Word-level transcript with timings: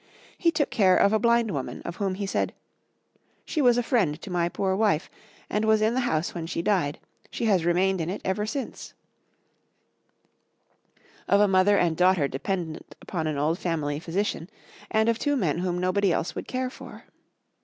He 0.35 0.49
took 0.49 0.71
care 0.71 0.97
of 0.97 1.13
a 1.13 1.19
blind 1.19 1.51
woman 1.51 1.83
of 1.83 1.97
whom 1.97 2.15
he 2.15 2.25
said, 2.25 2.55
"She 3.45 3.61
was 3.61 3.77
a 3.77 3.83
friend 3.83 4.19
to 4.23 4.31
my 4.31 4.49
poor 4.49 4.75
wife, 4.75 5.11
and 5.47 5.63
was 5.63 5.79
in 5.79 5.93
the 5.93 5.99
house 6.09 6.33
when 6.33 6.47
she 6.47 6.63
died, 6.63 6.97
she 7.29 7.45
has 7.45 7.65
remained 7.65 8.01
in 8.01 8.09
it 8.09 8.19
ever 8.25 8.47
since," 8.47 8.95
of 11.27 11.39
a 11.39 11.47
mother 11.47 11.77
and 11.77 11.95
daughter 11.95 12.27
dependent 12.27 12.95
upon 12.99 13.27
an 13.27 13.37
old 13.37 13.59
family 13.59 13.99
physician, 13.99 14.49
and 14.89 15.07
of 15.07 15.19
two 15.19 15.35
men 15.35 15.59
whom 15.59 15.77
nobody 15.77 16.11
else 16.11 16.33
would 16.33 16.47
care 16.47 16.71
for. 16.71 17.03